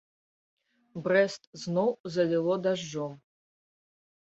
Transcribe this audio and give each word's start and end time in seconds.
Брэст 1.09 1.43
зноў 1.67 1.89
заліло 2.19 2.53
дажджом. 2.67 3.13